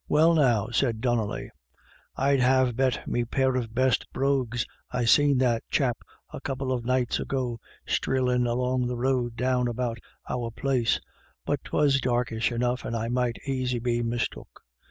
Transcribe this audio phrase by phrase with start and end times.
[0.09, 1.51] "Well, now," said Donnelly,"
[2.15, 5.99] I'd have bet me pair of best brogues I seen that chap
[6.33, 10.99] a couple of nights ago streelin' along the road down about our place;
[11.45, 14.63] but 'twas darkish enough, and I might aisy be mistook."